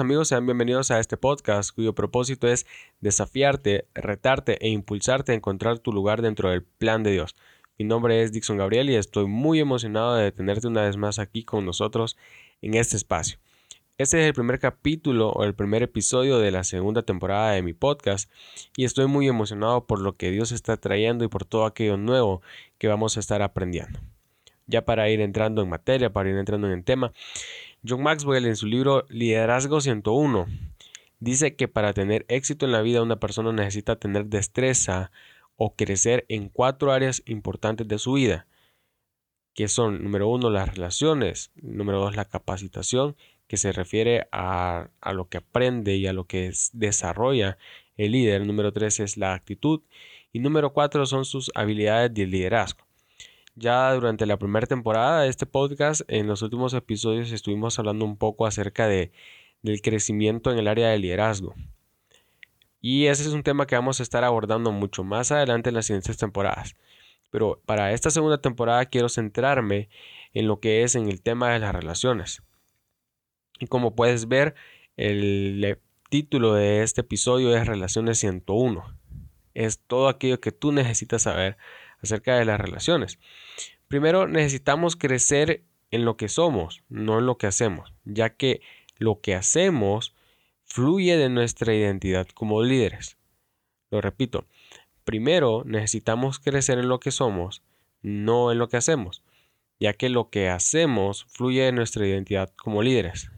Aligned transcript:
amigos, 0.00 0.28
sean 0.28 0.46
bienvenidos 0.46 0.90
a 0.90 1.00
este 1.00 1.16
podcast 1.16 1.74
cuyo 1.74 1.94
propósito 1.94 2.48
es 2.48 2.66
desafiarte, 3.00 3.86
retarte 3.94 4.56
e 4.64 4.70
impulsarte 4.70 5.32
a 5.32 5.34
encontrar 5.34 5.80
tu 5.80 5.92
lugar 5.92 6.22
dentro 6.22 6.50
del 6.50 6.62
plan 6.62 7.02
de 7.02 7.10
Dios. 7.10 7.36
Mi 7.78 7.84
nombre 7.84 8.22
es 8.22 8.32
Dixon 8.32 8.56
Gabriel 8.56 8.88
y 8.88 8.94
estoy 8.94 9.26
muy 9.26 9.60
emocionado 9.60 10.14
de 10.14 10.32
tenerte 10.32 10.66
una 10.66 10.82
vez 10.82 10.96
más 10.96 11.18
aquí 11.18 11.44
con 11.44 11.66
nosotros 11.66 12.16
en 12.62 12.74
este 12.74 12.96
espacio. 12.96 13.38
Este 13.98 14.20
es 14.20 14.26
el 14.26 14.32
primer 14.32 14.58
capítulo 14.58 15.30
o 15.30 15.44
el 15.44 15.54
primer 15.54 15.82
episodio 15.82 16.38
de 16.38 16.50
la 16.50 16.64
segunda 16.64 17.02
temporada 17.02 17.52
de 17.52 17.62
mi 17.62 17.74
podcast 17.74 18.30
y 18.76 18.84
estoy 18.84 19.06
muy 19.06 19.28
emocionado 19.28 19.86
por 19.86 20.00
lo 20.00 20.16
que 20.16 20.30
Dios 20.30 20.52
está 20.52 20.76
trayendo 20.78 21.24
y 21.24 21.28
por 21.28 21.44
todo 21.44 21.66
aquello 21.66 21.98
nuevo 21.98 22.40
que 22.78 22.88
vamos 22.88 23.16
a 23.16 23.20
estar 23.20 23.42
aprendiendo. 23.42 24.00
Ya 24.66 24.84
para 24.86 25.10
ir 25.10 25.20
entrando 25.20 25.60
en 25.60 25.68
materia, 25.68 26.12
para 26.12 26.30
ir 26.30 26.36
entrando 26.36 26.68
en 26.68 26.72
el 26.72 26.84
tema, 26.84 27.12
John 27.84 28.00
Maxwell 28.00 28.46
en 28.46 28.54
su 28.54 28.66
libro 28.66 29.06
Liderazgo 29.08 29.80
101 29.80 30.46
dice 31.18 31.56
que 31.56 31.66
para 31.66 31.92
tener 31.92 32.24
éxito 32.28 32.64
en 32.64 32.70
la 32.70 32.80
vida 32.80 33.02
una 33.02 33.18
persona 33.18 33.50
necesita 33.50 33.96
tener 33.96 34.26
destreza 34.26 35.10
o 35.56 35.74
crecer 35.74 36.24
en 36.28 36.48
cuatro 36.48 36.92
áreas 36.92 37.24
importantes 37.26 37.88
de 37.88 37.98
su 37.98 38.12
vida, 38.12 38.46
que 39.52 39.66
son 39.66 40.04
número 40.04 40.28
uno 40.28 40.48
las 40.48 40.72
relaciones, 40.72 41.50
número 41.56 41.98
dos 41.98 42.14
la 42.14 42.24
capacitación, 42.24 43.16
que 43.48 43.56
se 43.56 43.72
refiere 43.72 44.28
a, 44.30 44.90
a 45.00 45.12
lo 45.12 45.28
que 45.28 45.38
aprende 45.38 45.96
y 45.96 46.06
a 46.06 46.12
lo 46.12 46.28
que 46.28 46.52
desarrolla 46.72 47.58
el 47.96 48.12
líder, 48.12 48.46
número 48.46 48.72
tres 48.72 49.00
es 49.00 49.16
la 49.16 49.34
actitud 49.34 49.80
y 50.32 50.38
número 50.38 50.72
cuatro 50.72 51.04
son 51.04 51.24
sus 51.24 51.50
habilidades 51.56 52.14
de 52.14 52.28
liderazgo. 52.28 52.86
Ya 53.54 53.92
durante 53.92 54.24
la 54.24 54.38
primera 54.38 54.66
temporada 54.66 55.22
de 55.22 55.28
este 55.28 55.44
podcast, 55.44 56.00
en 56.08 56.26
los 56.26 56.40
últimos 56.40 56.72
episodios 56.72 57.32
estuvimos 57.32 57.78
hablando 57.78 58.06
un 58.06 58.16
poco 58.16 58.46
acerca 58.46 58.86
de, 58.86 59.12
del 59.60 59.82
crecimiento 59.82 60.50
en 60.50 60.58
el 60.58 60.68
área 60.68 60.88
de 60.88 60.98
liderazgo. 60.98 61.54
Y 62.80 63.06
ese 63.06 63.24
es 63.24 63.28
un 63.28 63.42
tema 63.42 63.66
que 63.66 63.74
vamos 63.74 64.00
a 64.00 64.02
estar 64.02 64.24
abordando 64.24 64.72
mucho 64.72 65.04
más 65.04 65.32
adelante 65.32 65.68
en 65.68 65.74
las 65.74 65.86
siguientes 65.86 66.16
temporadas. 66.16 66.76
Pero 67.30 67.60
para 67.66 67.92
esta 67.92 68.10
segunda 68.10 68.40
temporada 68.40 68.86
quiero 68.86 69.10
centrarme 69.10 69.90
en 70.32 70.48
lo 70.48 70.58
que 70.58 70.82
es 70.82 70.94
en 70.94 71.08
el 71.08 71.20
tema 71.20 71.50
de 71.50 71.58
las 71.58 71.74
relaciones. 71.74 72.42
Y 73.60 73.66
como 73.66 73.94
puedes 73.94 74.28
ver, 74.28 74.54
el 74.96 75.78
título 76.08 76.54
de 76.54 76.82
este 76.82 77.02
episodio 77.02 77.54
es 77.54 77.66
Relaciones 77.66 78.18
101. 78.18 78.82
Es 79.54 79.78
todo 79.78 80.08
aquello 80.08 80.40
que 80.40 80.52
tú 80.52 80.72
necesitas 80.72 81.22
saber 81.22 81.58
acerca 82.02 82.36
de 82.36 82.44
las 82.44 82.60
relaciones. 82.60 83.18
Primero 83.88 84.26
necesitamos 84.26 84.96
crecer 84.96 85.62
en 85.90 86.04
lo 86.04 86.16
que 86.16 86.28
somos, 86.28 86.82
no 86.88 87.18
en 87.18 87.26
lo 87.26 87.36
que 87.36 87.46
hacemos, 87.46 87.92
ya 88.04 88.30
que 88.30 88.62
lo 88.98 89.20
que 89.20 89.34
hacemos 89.34 90.14
fluye 90.64 91.16
de 91.16 91.28
nuestra 91.28 91.74
identidad 91.74 92.26
como 92.34 92.62
líderes. 92.62 93.18
Lo 93.90 94.00
repito, 94.00 94.46
primero 95.04 95.62
necesitamos 95.66 96.38
crecer 96.38 96.78
en 96.78 96.88
lo 96.88 96.98
que 96.98 97.10
somos, 97.10 97.62
no 98.00 98.50
en 98.50 98.58
lo 98.58 98.68
que 98.68 98.78
hacemos, 98.78 99.22
ya 99.78 99.92
que 99.92 100.08
lo 100.08 100.30
que 100.30 100.48
hacemos 100.48 101.26
fluye 101.28 101.62
de 101.62 101.72
nuestra 101.72 102.06
identidad 102.06 102.50
como 102.56 102.82
líderes. 102.82 103.30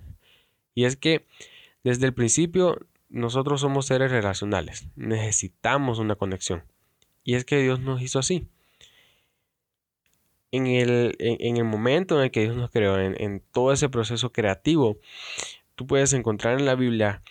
Y 0.75 0.85
es 0.85 0.97
que 0.97 1.27
desde 1.83 2.07
el 2.07 2.15
principio 2.15 2.79
nosotros 3.09 3.61
somos 3.61 3.87
seres 3.87 4.12
relacionales, 4.12 4.87
necesitamos 4.95 5.98
una 5.98 6.15
conexión. 6.15 6.62
Y 7.25 7.35
es 7.35 7.45
que 7.45 7.61
Dios 7.61 7.81
nos 7.81 8.01
hizo 8.03 8.20
así 8.20 8.48
en 10.55 10.69
el, 10.69 11.17
en, 11.19 11.57
el 11.57 11.65
momento 11.65 12.17
en 12.17 12.25
el 12.25 12.31
que 12.31 12.42
Dios 12.42 12.57
nos 12.57 12.70
creó, 12.70 12.97
en, 12.97 13.42
todo 13.53 13.73
ese 13.73 13.89
proceso 13.89 14.31
creativo, 14.31 14.98
tú 15.75 15.85
puedes 15.85 16.13
encontrar 16.13 16.61
en 16.61 16.65
la 16.65 16.77
Biblia 16.77 17.23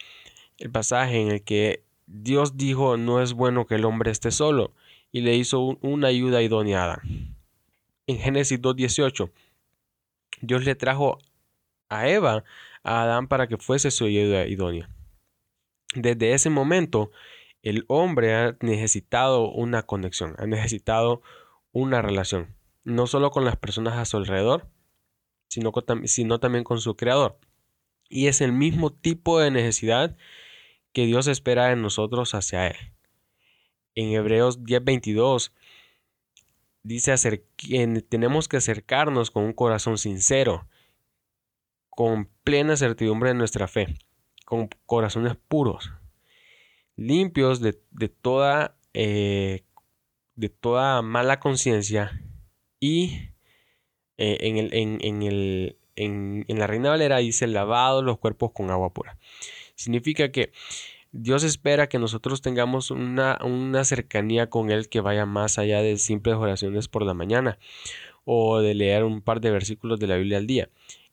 el 0.57 0.69
pasaje 0.69 1.21
en 1.21 1.31
el 1.31 1.41
que 1.41 1.83
Dios 2.05 2.57
dijo 2.57 2.97
no 2.97 3.21
es 3.21 3.31
bueno 3.31 3.65
que 3.65 3.75
el 3.75 3.85
hombre 3.85 4.11
esté 4.11 4.29
solo 4.29 4.73
y 5.13 5.21
le 5.21 5.35
hizo 5.35 5.77
una 5.81 6.09
ayuda 6.09 6.41
idónea 6.41 7.01
En 8.07 8.17
Génesis 8.17 8.61
2.18, 8.61 9.31
Dios 10.41 10.65
le 10.65 10.75
trajo 10.75 11.19
a 11.87 12.09
Eva 12.09 12.43
a 12.83 13.03
Adán 13.03 13.29
para 13.29 13.47
que 13.47 13.57
fuese 13.57 13.89
su 13.89 14.03
ayuda 14.03 14.47
idónea. 14.47 14.89
Desde 15.95 16.33
ese 16.33 16.49
momento, 16.49 17.11
el 17.61 17.85
hombre 17.87 18.35
ha 18.35 18.57
necesitado 18.59 19.49
una 19.49 19.83
conexión, 19.83 20.35
ha 20.39 20.45
necesitado 20.45 21.21
una 21.71 22.01
relación 22.01 22.53
no 22.83 23.07
solo 23.07 23.31
con 23.31 23.45
las 23.45 23.57
personas 23.57 23.97
a 23.97 24.05
su 24.05 24.17
alrededor, 24.17 24.67
sino, 25.47 25.71
sino 26.05 26.39
también 26.39 26.63
con 26.63 26.79
su 26.79 26.95
creador. 26.95 27.37
Y 28.09 28.27
es 28.27 28.41
el 28.41 28.51
mismo 28.51 28.91
tipo 28.91 29.39
de 29.39 29.51
necesidad 29.51 30.17
que 30.91 31.05
Dios 31.05 31.27
espera 31.27 31.67
de 31.67 31.75
nosotros 31.75 32.33
hacia 32.35 32.67
Él. 32.67 32.75
En 33.95 34.11
Hebreos 34.11 34.63
10:22 34.63 35.51
dice 36.83 37.15
tenemos 38.09 38.47
que 38.47 38.57
acercarnos 38.57 39.31
con 39.31 39.43
un 39.43 39.53
corazón 39.53 39.97
sincero, 39.97 40.67
con 41.89 42.29
plena 42.43 42.75
certidumbre 42.75 43.29
de 43.29 43.35
nuestra 43.35 43.67
fe, 43.67 43.95
con 44.45 44.69
corazones 44.85 45.35
puros, 45.47 45.91
limpios 46.95 47.61
de, 47.61 47.73
toda, 48.09 48.75
eh, 48.93 49.63
de 50.35 50.49
toda 50.49 51.01
mala 51.01 51.39
conciencia 51.39 52.22
y 52.83 53.29
eh, 54.17 54.39
en, 54.41 54.57
el, 54.57 54.73
en, 54.73 55.23
el, 55.23 55.77
en, 55.95 56.43
la 56.49 56.67
Reina 56.67 56.89
Valera 56.89 57.19
dice 57.19 57.47
lavado 57.47 58.01
los 58.01 58.17
cuerpos 58.17 58.51
con 58.51 58.71
agua 58.71 58.93
pura. 58.93 59.17
Significa 59.75 60.33
que 60.33 60.51
Dios 61.13 61.45
espera 61.45 61.87
que 61.87 61.97
nosotros 61.97 62.41
tengamos 62.41 62.91
una, 62.91 63.39
una, 63.41 63.85
cercanía 63.85 64.49
con 64.49 64.69
Él 64.69 64.89
que 64.89 64.99
vaya 64.99 65.25
más 65.25 65.59
allá 65.59 65.81
de 65.81 65.95
simples 65.95 66.35
oraciones 66.35 66.89
por 66.89 67.05
la 67.05 67.13
mañana 67.13 67.57
o 68.25 68.59
de 68.59 68.73
leer 68.73 69.05
un 69.05 69.21
par 69.21 69.39
de 69.39 69.51
versículos 69.51 69.97
de 70.01 70.07
la 70.07 70.17
Biblia 70.17 70.39
al 70.39 70.47
día. 70.47 70.67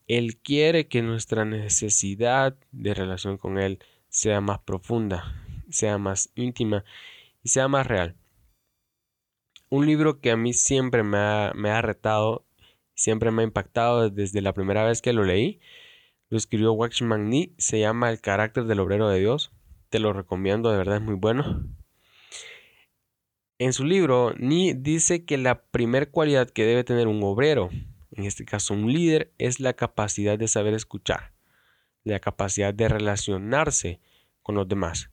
Él 0.08 0.38
quiere 0.38 0.88
que 0.88 1.02
nuestra 1.02 1.44
necesidad 1.44 2.56
de 2.72 2.94
relación 2.94 3.38
con 3.38 3.58
Él 3.58 3.78
sea 4.08 4.40
más 4.40 4.58
profunda, 4.58 5.40
sea 5.68 5.98
más 5.98 6.32
íntima 6.34 6.84
y 7.44 7.50
sea 7.50 7.68
más 7.68 7.86
real 7.86 8.16
un 9.70 9.86
libro 9.86 10.20
que 10.20 10.32
a 10.32 10.36
mí 10.36 10.52
siempre 10.52 11.02
me 11.02 11.16
ha, 11.16 11.52
me 11.54 11.70
ha 11.70 11.80
retado, 11.80 12.44
siempre 12.94 13.30
me 13.30 13.42
ha 13.42 13.46
impactado 13.46 14.10
desde 14.10 14.42
la 14.42 14.52
primera 14.52 14.84
vez 14.84 15.00
que 15.00 15.12
lo 15.12 15.24
leí. 15.24 15.60
Lo 16.28 16.36
escribió 16.36 16.72
Waxman 16.72 17.30
Nee, 17.30 17.54
se 17.56 17.80
llama 17.80 18.10
El 18.10 18.20
carácter 18.20 18.64
del 18.64 18.80
obrero 18.80 19.08
de 19.08 19.20
Dios. 19.20 19.52
Te 19.88 20.00
lo 20.00 20.12
recomiendo, 20.12 20.70
de 20.70 20.78
verdad 20.78 20.96
es 20.96 21.02
muy 21.02 21.14
bueno. 21.14 21.64
En 23.58 23.72
su 23.72 23.84
libro, 23.84 24.34
Nee 24.38 24.74
dice 24.74 25.24
que 25.24 25.36
la 25.36 25.62
primer 25.62 26.10
cualidad 26.10 26.50
que 26.50 26.64
debe 26.64 26.84
tener 26.84 27.08
un 27.08 27.22
obrero, 27.22 27.70
en 28.12 28.24
este 28.24 28.44
caso 28.44 28.74
un 28.74 28.92
líder, 28.92 29.32
es 29.38 29.60
la 29.60 29.74
capacidad 29.74 30.38
de 30.38 30.48
saber 30.48 30.74
escuchar, 30.74 31.32
la 32.02 32.20
capacidad 32.20 32.74
de 32.74 32.88
relacionarse 32.88 34.00
con 34.42 34.54
los 34.54 34.66
demás. 34.66 35.10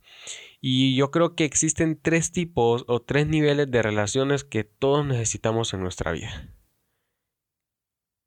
Y 0.60 0.96
yo 0.96 1.12
creo 1.12 1.36
que 1.36 1.46
existen 1.46 2.00
tres 2.02 2.32
tipos 2.32 2.84
o 2.88 3.02
tres 3.02 3.28
niveles 3.28 3.70
de 3.70 3.82
relaciones 3.82 4.44
que 4.44 4.64
todos 4.64 5.06
necesitamos 5.06 5.74
en 5.74 5.82
nuestra 5.82 6.12
vida. 6.12 6.50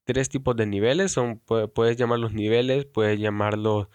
Tres 0.04 0.28
tipos 0.28 0.56
de 0.56 0.66
niveles, 0.66 1.12
son, 1.12 1.40
puedes 1.40 1.96
llamarlos 1.96 2.32
niveles, 2.32 2.84
puedes 2.84 3.18
llamarlos 3.18 3.88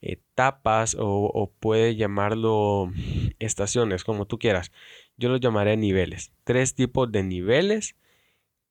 etapas 0.00 0.94
o, 0.94 1.30
o 1.32 1.50
puedes 1.50 1.96
llamarlo 1.96 2.90
estaciones, 3.38 4.04
como 4.04 4.26
tú 4.26 4.38
quieras. 4.38 4.72
Yo 5.16 5.28
los 5.28 5.40
llamaré 5.40 5.76
niveles. 5.76 6.32
Tres 6.44 6.74
tipos 6.74 7.10
de 7.10 7.22
niveles 7.22 7.96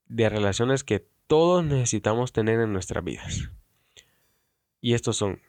de 0.08 0.30
relaciones 0.30 0.84
que 0.84 1.08
todos 1.28 1.64
necesitamos 1.64 2.34
tener 2.34 2.60
en 2.60 2.74
nuestras 2.74 3.04
vidas. 3.04 3.50
Y 4.82 4.94
estos 4.94 5.18
son, 5.18 5.42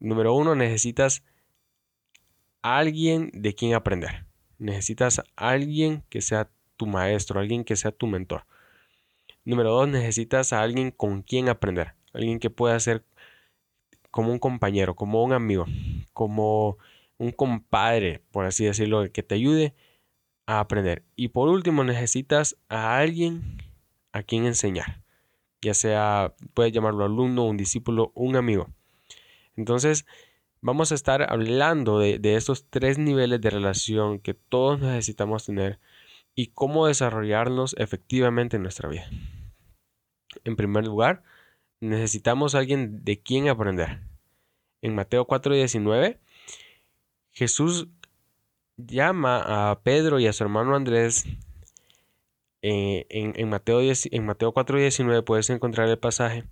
número 0.00 0.34
uno, 0.34 0.54
necesitas 0.54 1.22
alguien 2.76 3.30
de 3.32 3.54
quien 3.54 3.74
aprender. 3.74 4.26
Necesitas 4.58 5.22
alguien 5.36 6.02
que 6.08 6.20
sea 6.20 6.50
tu 6.76 6.86
maestro, 6.86 7.40
alguien 7.40 7.64
que 7.64 7.76
sea 7.76 7.92
tu 7.92 8.06
mentor. 8.06 8.44
Número 9.44 9.70
dos, 9.70 9.88
necesitas 9.88 10.52
a 10.52 10.60
alguien 10.60 10.90
con 10.90 11.22
quien 11.22 11.48
aprender. 11.48 11.94
Alguien 12.12 12.38
que 12.38 12.50
pueda 12.50 12.78
ser 12.80 13.04
como 14.10 14.32
un 14.32 14.38
compañero, 14.38 14.94
como 14.94 15.22
un 15.22 15.32
amigo, 15.32 15.66
como 16.12 16.78
un 17.18 17.32
compadre, 17.32 18.22
por 18.30 18.44
así 18.44 18.64
decirlo, 18.64 19.10
que 19.12 19.22
te 19.22 19.34
ayude 19.34 19.74
a 20.46 20.60
aprender. 20.60 21.02
Y 21.16 21.28
por 21.28 21.48
último, 21.48 21.84
necesitas 21.84 22.56
a 22.68 22.98
alguien 22.98 23.58
a 24.12 24.22
quien 24.22 24.46
enseñar. 24.46 25.02
Ya 25.60 25.74
sea, 25.74 26.34
puedes 26.54 26.72
llamarlo 26.72 27.04
alumno, 27.04 27.44
un 27.44 27.56
discípulo, 27.56 28.12
un 28.14 28.36
amigo. 28.36 28.68
Entonces, 29.56 30.06
Vamos 30.60 30.90
a 30.90 30.96
estar 30.96 31.32
hablando 31.32 32.00
de, 32.00 32.18
estos 32.34 32.66
tres 32.68 32.98
niveles 32.98 33.40
de 33.40 33.50
relación 33.50 34.18
que 34.18 34.34
todos 34.34 34.80
necesitamos 34.80 35.46
tener 35.46 35.78
y 36.34 36.48
cómo 36.48 36.86
desarrollarnos 36.86 37.76
efectivamente 37.78 38.56
en 38.56 38.62
nuestra 38.62 38.88
vida. 38.88 39.08
En 40.44 40.56
primer 40.56 40.84
lugar, 40.84 41.22
necesitamos 41.80 42.54
alguien 42.54 43.04
de 43.04 43.20
quien 43.20 43.48
aprender. 43.48 44.00
en 44.82 44.94
Mateo 44.94 45.26
4:19, 45.26 46.18
Jesús 47.32 47.88
llama 48.76 49.70
a 49.70 49.80
Pedro 49.82 50.18
y 50.20 50.26
a 50.26 50.32
su 50.32 50.44
hermano 50.44 50.74
Andrés. 50.76 51.24
Eh, 52.62 53.06
en, 53.10 53.48
Mateo 53.48 53.80
en 53.80 54.26
Mateo 54.26 54.52
4:19 54.52 55.22
puedes 55.22 55.50
encontrar 55.50 55.88
el 55.88 55.98
pasaje 55.98 56.44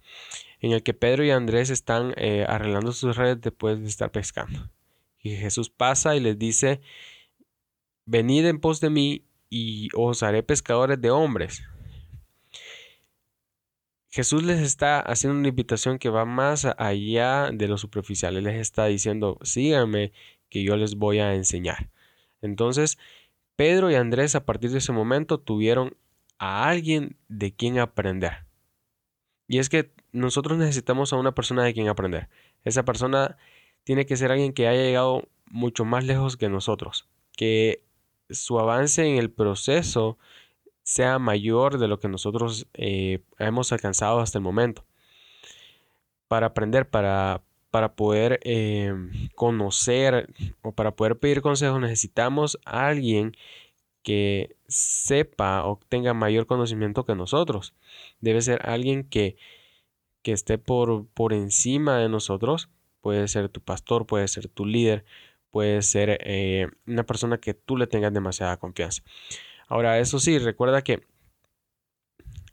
en 0.66 0.72
el 0.72 0.82
que 0.82 0.94
Pedro 0.94 1.24
y 1.24 1.30
Andrés 1.30 1.70
están 1.70 2.12
eh, 2.16 2.44
arreglando 2.48 2.92
sus 2.92 3.16
redes 3.16 3.40
después 3.40 3.80
de 3.80 3.86
estar 3.86 4.10
pescando. 4.10 4.68
Y 5.22 5.36
Jesús 5.36 5.70
pasa 5.70 6.16
y 6.16 6.20
les 6.20 6.38
dice, 6.38 6.80
venid 8.04 8.44
en 8.46 8.60
pos 8.60 8.80
de 8.80 8.90
mí 8.90 9.24
y 9.48 9.88
os 9.94 10.22
haré 10.22 10.42
pescadores 10.42 11.00
de 11.00 11.10
hombres. 11.10 11.62
Jesús 14.10 14.42
les 14.42 14.60
está 14.60 14.98
haciendo 14.98 15.38
una 15.38 15.48
invitación 15.48 15.98
que 15.98 16.08
va 16.08 16.24
más 16.24 16.64
allá 16.64 17.50
de 17.52 17.68
lo 17.68 17.78
superficial. 17.78 18.36
Él 18.36 18.44
les 18.44 18.60
está 18.60 18.86
diciendo, 18.86 19.38
síganme, 19.42 20.12
que 20.48 20.64
yo 20.64 20.76
les 20.76 20.96
voy 20.96 21.18
a 21.18 21.34
enseñar. 21.34 21.90
Entonces, 22.42 22.98
Pedro 23.56 23.90
y 23.90 23.94
Andrés 23.94 24.34
a 24.34 24.44
partir 24.44 24.70
de 24.70 24.78
ese 24.78 24.92
momento 24.92 25.38
tuvieron 25.38 25.96
a 26.38 26.68
alguien 26.68 27.16
de 27.28 27.54
quien 27.54 27.78
aprender. 27.78 28.46
Y 29.48 29.58
es 29.58 29.68
que 29.68 29.92
nosotros 30.16 30.58
necesitamos 30.58 31.12
a 31.12 31.16
una 31.16 31.32
persona 31.32 31.62
de 31.62 31.74
quien 31.74 31.88
aprender. 31.88 32.28
Esa 32.64 32.84
persona 32.84 33.36
tiene 33.84 34.06
que 34.06 34.16
ser 34.16 34.32
alguien 34.32 34.52
que 34.52 34.66
haya 34.66 34.82
llegado 34.82 35.28
mucho 35.46 35.84
más 35.84 36.04
lejos 36.04 36.36
que 36.36 36.48
nosotros, 36.48 37.06
que 37.36 37.82
su 38.30 38.58
avance 38.58 39.04
en 39.06 39.18
el 39.18 39.30
proceso 39.30 40.18
sea 40.82 41.18
mayor 41.18 41.78
de 41.78 41.88
lo 41.88 42.00
que 42.00 42.08
nosotros 42.08 42.66
eh, 42.74 43.20
hemos 43.38 43.72
alcanzado 43.72 44.20
hasta 44.20 44.38
el 44.38 44.44
momento. 44.44 44.84
Para 46.28 46.46
aprender, 46.46 46.88
para, 46.88 47.42
para 47.70 47.94
poder 47.94 48.40
eh, 48.42 48.94
conocer 49.34 50.28
o 50.62 50.72
para 50.72 50.96
poder 50.96 51.18
pedir 51.18 51.42
consejos 51.42 51.80
necesitamos 51.80 52.58
a 52.64 52.88
alguien 52.88 53.36
que 54.02 54.56
sepa 54.68 55.64
o 55.66 55.78
tenga 55.88 56.14
mayor 56.14 56.46
conocimiento 56.46 57.04
que 57.04 57.14
nosotros. 57.14 57.74
Debe 58.20 58.40
ser 58.40 58.60
alguien 58.68 59.04
que, 59.04 59.36
que 60.26 60.32
esté 60.32 60.58
por, 60.58 61.06
por 61.06 61.32
encima 61.32 61.98
de 61.98 62.08
nosotros. 62.08 62.68
Puede 63.00 63.28
ser 63.28 63.48
tu 63.48 63.60
pastor, 63.60 64.06
puede 64.06 64.26
ser 64.26 64.48
tu 64.48 64.66
líder, 64.66 65.04
puede 65.52 65.82
ser 65.82 66.18
eh, 66.24 66.66
una 66.84 67.06
persona 67.06 67.38
que 67.38 67.54
tú 67.54 67.76
le 67.76 67.86
tengas 67.86 68.12
demasiada 68.12 68.56
confianza. 68.56 69.04
Ahora, 69.68 70.00
eso 70.00 70.18
sí, 70.18 70.40
recuerda 70.40 70.82
que 70.82 71.04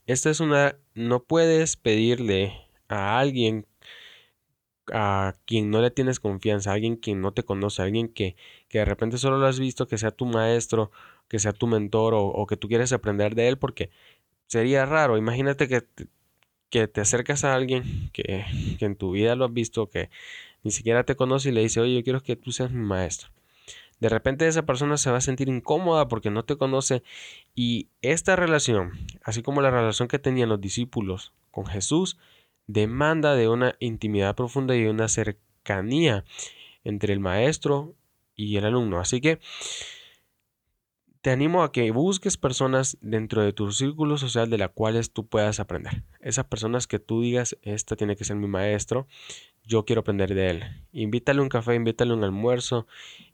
esta 0.06 0.30
es 0.30 0.40
una, 0.40 0.76
no 0.94 1.24
puedes 1.24 1.76
pedirle 1.76 2.54
a 2.90 3.18
alguien 3.18 3.66
a 4.94 5.34
quien 5.48 5.72
no 5.72 5.82
le 5.82 5.90
tienes 5.90 6.20
confianza, 6.20 6.70
a 6.70 6.74
alguien 6.76 6.96
quien 6.96 7.22
no 7.22 7.34
te 7.34 7.42
conoce, 7.42 7.82
a 7.82 7.86
alguien 7.86 8.08
que, 8.08 8.36
que, 8.70 8.78
de 8.78 8.86
repente 8.86 9.18
solo 9.18 9.40
lo 9.40 9.48
has 9.48 9.60
visto, 9.60 9.88
que 9.88 9.98
sea 9.98 10.12
tu 10.12 10.28
maestro, 10.28 10.92
que 11.28 11.40
sea 11.40 11.54
tu 11.54 11.66
mentor 11.66 12.14
o, 12.16 12.46
que 12.46 12.56
tú 12.56 12.68
quieres 12.68 12.94
aprender 12.94 13.34
de 13.34 13.48
él, 13.48 13.58
porque 13.58 13.90
sería 14.46 14.86
raro. 14.86 15.18
Imagínate 15.18 15.68
que, 15.68 15.88
que 16.74 16.88
te 16.88 17.02
acercas 17.02 17.44
a 17.44 17.54
alguien 17.54 18.10
que, 18.14 18.44
que 18.80 18.86
en 18.86 18.96
tu 18.96 19.12
vida 19.12 19.36
lo 19.36 19.46
has 19.46 19.54
visto, 19.54 19.92
que 19.92 20.10
ni 20.64 20.72
siquiera 20.72 21.04
te 21.04 21.16
conoce 21.16 21.50
y 21.50 21.52
le 21.52 21.62
dice, 21.62 21.80
oye, 21.80 21.94
yo 21.94 22.04
quiero 22.04 22.24
que 22.24 22.36
tú 22.36 22.52
seas 22.52 22.72
mi 22.72 22.84
maestro. 22.84 23.30
De 24.00 24.10
repente 24.10 24.48
esa 24.48 24.66
persona 24.66 24.98
se 24.98 25.12
va 25.12 25.18
a 25.18 25.22
sentir 25.22 25.50
incómoda 25.50 26.08
porque 26.08 26.32
no 26.32 26.46
te 26.46 26.56
conoce 26.58 27.04
y 27.54 27.90
esta 28.02 28.36
relación, 28.36 28.94
así 29.24 29.44
como 29.44 29.62
la 29.62 29.70
relación 29.70 30.08
que 30.08 30.18
tenían 30.18 30.50
los 30.50 30.60
discípulos 30.60 31.32
con 31.52 31.68
Jesús, 31.68 32.18
demanda 32.66 33.36
de 33.36 33.50
una 33.50 33.76
intimidad 33.78 34.34
profunda 34.34 34.76
y 34.76 34.82
de 34.82 34.90
una 34.90 35.10
cercanía 35.10 36.26
entre 36.84 37.14
el 37.14 37.20
maestro 37.20 37.94
y 38.36 38.58
el 38.58 38.66
alumno. 38.66 39.00
Así 39.00 39.22
que 39.22 39.40
te 41.24 41.32
animo 41.32 41.64
a 41.64 41.72
que 41.72 41.90
busques 41.92 42.36
personas 42.36 42.98
dentro 43.00 43.42
de 43.42 43.54
tu 43.54 43.72
círculo 43.72 44.18
social 44.18 44.50
de 44.50 44.58
las 44.58 44.72
cuales 44.72 45.14
tú 45.14 45.26
puedas 45.26 45.62
aprender. 45.62 46.04
Esas 46.20 46.44
personas 46.48 46.86
que 46.86 47.00
tú 47.00 47.22
digas, 47.22 47.58
esta 47.62 47.96
tiene 47.96 48.18
que 48.18 48.26
ser 48.26 48.36
mi 48.36 48.48
maestro, 48.48 49.08
yo 49.64 49.86
quiero 49.86 50.02
aprender 50.02 50.36
de 50.36 50.50
él. 50.50 50.64
Invítale 50.92 51.40
un 51.40 51.48
café, 51.48 51.76
invítale 51.76 52.14
un 52.14 52.26
almuerzo, 52.26 52.88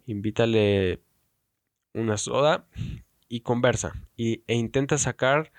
invítale 0.05 1.01
una 1.95 2.17
soda 2.17 2.67
y 3.27 3.39
conversa. 3.39 3.95
Y, 4.15 4.43
e 4.45 4.53
intenta 4.53 4.99
sacar 4.99 5.51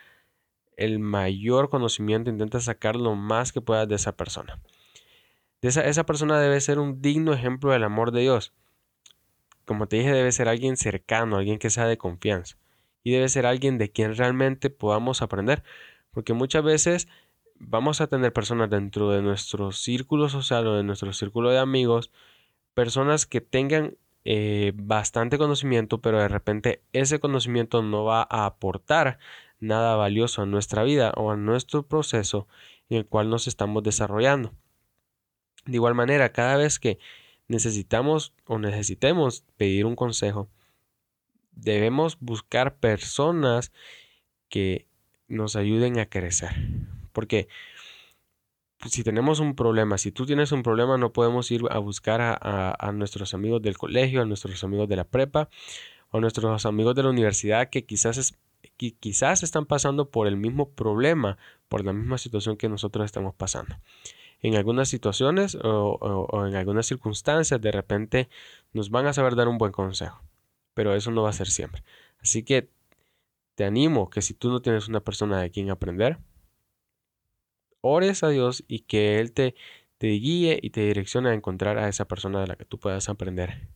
el 0.77 1.01
mayor 1.01 1.69
conocimiento, 1.69 2.31
intenta 2.31 2.61
sacar 2.61 2.95
lo 2.95 3.17
más 3.17 3.51
que 3.51 3.61
puedas 3.61 3.89
de 3.89 3.97
esa 3.97 4.13
persona. 4.13 4.61
esa, 5.63 5.85
esa 5.85 6.07
persona 6.07 6.39
debe 6.39 6.61
ser 6.61 6.79
un 6.79 7.03
digno 7.03 7.33
ejemplo 7.33 7.73
del 7.73 7.83
amor 7.83 8.13
de 8.13 8.21
Dios. 8.21 8.55
Como 9.71 9.87
te 9.87 9.99
dije, 9.99 10.11
debe 10.11 10.33
ser 10.33 10.49
alguien 10.49 10.77
cercano, 10.77 11.37
alguien 11.37 11.61
que 11.61 11.71
sea 11.71 11.87
de 11.87 11.97
confianza. 11.97 12.57
Y 13.05 13.13
debe 13.13 13.29
ser 13.29 13.47
alguien 13.47 13.79
de 13.79 13.93
quien 13.93 14.17
realmente 14.17 14.69
podamos 14.69 15.23
aprender. 15.23 15.63
Porque 16.11 16.33
muchas 16.33 16.65
veces 16.65 17.07
vamos 17.55 18.01
a 18.01 18.09
tener 18.09 18.33
personas 18.33 18.69
dentro 18.69 19.13
de 19.13 19.23
nuestro 19.23 19.71
círculo 19.71 20.29
social 20.29 20.67
o 20.67 20.75
de 20.75 20.83
nuestro 20.83 21.13
círculo 21.13 21.51
de 21.51 21.61
amigos, 21.61 22.11
personas 22.75 23.27
que 23.27 23.41
tengan 23.41 23.97
eh, 24.25 24.73
bastante 24.75 25.39
conocimiento, 25.39 26.01
pero 26.01 26.19
de 26.19 26.27
repente 26.27 26.83
ese 26.93 27.21
conocimiento 27.21 27.81
no 27.81 28.03
va 28.03 28.27
a 28.29 28.47
aportar 28.47 29.21
nada 29.61 29.95
valioso 29.95 30.43
a 30.43 30.47
nuestra 30.47 30.83
vida 30.83 31.13
o 31.17 31.31
a 31.31 31.37
nuestro 31.37 31.87
proceso 31.87 32.49
en 32.89 32.97
el 32.97 33.07
cual 33.07 33.31
nos 33.31 33.47
estamos 33.47 33.85
desarrollando. 33.85 34.53
De 35.65 35.77
igual 35.77 35.95
manera, 35.95 36.33
cada 36.33 36.57
vez 36.57 36.81
que 36.81 36.99
necesitamos 37.51 38.33
o 38.47 38.61
necesitemos 38.61 39.45
pedir 39.57 39.85
un 39.85 39.97
consejo, 39.97 40.49
debemos 41.51 42.17
buscar 42.21 42.77
personas 42.77 43.73
que 44.49 44.87
nos 45.27 45.57
ayuden 45.57 45.99
a 45.99 46.07
crecer. 46.07 46.51
Porque 47.13 47.49
si 48.87 49.03
tenemos 49.03 49.41
un 49.41 49.57
problema, 49.57 49.99
si 49.99 50.13
tú 50.13 50.27
tienes 50.27 50.53
un 50.53 50.63
problema, 50.63 50.97
no 50.97 51.13
podemos 51.13 51.51
ir 51.51 51.63
a 51.71 51.79
buscar 51.79 52.21
a, 52.23 52.93
nuestros 52.93 53.35
amigos 53.35 53.61
del 53.61 53.77
colegio, 53.77 54.23
a 54.23 54.27
nuestros 54.27 54.63
amigos 54.63 54.89
de 54.89 54.97
la 54.97 55.05
prepa 55.05 55.49
o 56.13 56.19
a 56.19 56.21
nuestros 56.21 56.65
amigos 56.67 56.95
de 56.95 57.03
la 57.03 57.11
universidad 57.11 57.69
que 57.69 57.85
quizás, 57.85 58.39
quizás 59.01 59.43
están 59.43 59.67
pasando 59.67 60.09
por 60.09 60.29
el 60.29 60.37
mismo 60.37 60.71
problema, 60.71 61.37
por 61.69 61.85
la 61.85 61.93
misma 61.93 62.17
situación 62.17 62.57
que 62.57 62.69
nosotros 62.69 63.05
estamos 63.07 63.35
pasando. 63.35 63.75
En 64.43 64.57
algunas 64.57 64.89
situaciones 64.89 65.57
o 65.63 66.47
en 66.47 66.55
algunas 66.55 66.87
circunstancias 66.87 67.61
de 67.61 67.73
repente 67.73 68.29
nos 68.73 68.91
van 68.91 69.07
a 69.07 69.13
saber 69.13 69.35
dar 69.37 69.49
un 69.49 69.59
buen 69.59 69.73
consejo, 69.73 70.23
pero 70.75 70.95
eso 70.95 71.11
no 71.11 71.23
va 71.23 71.31
a 71.31 71.35
ser 71.35 71.49
siempre. 71.49 71.83
Así 72.21 72.43
que 72.43 72.69
te 73.55 73.65
animo 73.65 74.09
que 74.11 74.23
si 74.23 74.35
tú 74.35 74.51
no 74.51 74.63
tienes 74.63 74.89
una 74.89 75.01
persona 75.01 75.41
de 75.41 75.51
quien 75.51 75.71
aprender, 75.71 76.19
ores 77.81 78.23
a 78.23 78.29
Dios 78.29 78.65
y 78.69 78.81
que 78.81 79.21
Él 79.21 79.33
te, 79.33 79.55
te 79.99 80.09
guíe 80.09 80.59
y 80.63 80.71
te 80.71 80.81
direccione 80.81 81.31
a 81.31 81.35
encontrar 81.35 81.79
a 81.79 81.89
esa 81.89 82.07
persona 82.07 82.41
de 82.41 82.47
la 82.47 82.57
que 82.57 82.65
tú 82.65 82.79
puedas 82.79 83.09
aprender 83.09 83.69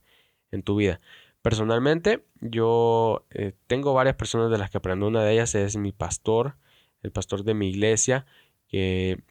en 0.51 0.63
tu 0.63 0.75
vida. 0.75 1.01
Personalmente, 1.41 2.25
yo 2.41 3.27
eh, 3.29 3.53
tengo 3.67 3.93
varias 3.93 4.15
personas 4.15 4.49
de 4.49 4.57
las 4.57 4.71
que 4.71 4.77
aprendo. 4.77 5.07
Una 5.07 5.23
de 5.23 5.33
ellas 5.33 5.53
es 5.53 5.77
mi 5.77 5.91
pastor, 5.91 6.55
el 7.03 7.11
pastor 7.11 7.43
de 7.43 7.53
mi 7.53 7.69
iglesia, 7.69 8.25
que 8.67 9.21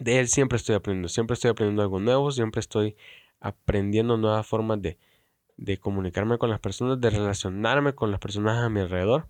de 0.00 0.18
él 0.20 0.28
siempre 0.28 0.56
estoy 0.56 0.74
aprendiendo, 0.74 1.08
siempre 1.08 1.34
estoy 1.34 1.50
aprendiendo 1.50 1.82
algo 1.82 2.00
nuevo, 2.00 2.30
siempre 2.32 2.60
estoy 2.60 2.96
aprendiendo 3.40 4.16
nuevas 4.16 4.46
formas 4.46 4.82
de, 4.82 4.98
de 5.56 5.78
comunicarme 5.78 6.38
con 6.38 6.50
las 6.50 6.60
personas, 6.60 7.00
de 7.00 7.10
relacionarme 7.10 7.94
con 7.94 8.10
las 8.10 8.20
personas 8.20 8.58
a 8.58 8.68
mi 8.68 8.80
alrededor. 8.80 9.28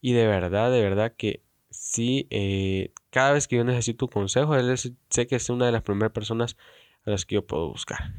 Y 0.00 0.12
de 0.14 0.26
verdad, 0.26 0.72
de 0.72 0.82
verdad 0.82 1.14
que 1.16 1.42
sí, 1.70 2.26
eh, 2.30 2.92
cada 3.10 3.32
vez 3.32 3.46
que 3.46 3.56
yo 3.56 3.64
necesito 3.64 4.06
un 4.06 4.12
consejo, 4.12 4.56
él 4.56 4.76
sé 4.76 5.26
que 5.26 5.36
es 5.36 5.50
una 5.50 5.66
de 5.66 5.72
las 5.72 5.82
primeras 5.82 6.12
personas 6.12 6.56
a 7.04 7.10
las 7.10 7.26
que 7.26 7.36
yo 7.36 7.46
puedo 7.46 7.68
buscar. 7.68 8.14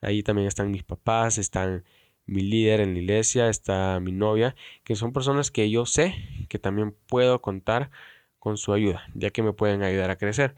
Ahí 0.00 0.22
también 0.22 0.48
están 0.48 0.70
mis 0.70 0.82
papás, 0.82 1.38
están 1.38 1.84
mi 2.26 2.42
líder 2.42 2.80
en 2.80 2.94
la 2.94 3.00
iglesia, 3.00 3.48
está 3.48 4.00
mi 4.00 4.12
novia, 4.12 4.54
que 4.84 4.96
son 4.96 5.12
personas 5.12 5.50
que 5.50 5.70
yo 5.70 5.86
sé 5.86 6.14
que 6.48 6.58
también 6.58 6.96
puedo 7.06 7.40
contar 7.40 7.90
con 8.38 8.56
su 8.56 8.72
ayuda, 8.72 9.04
ya 9.14 9.30
que 9.30 9.42
me 9.42 9.52
pueden 9.52 9.82
ayudar 9.82 10.10
a 10.10 10.16
crecer. 10.16 10.56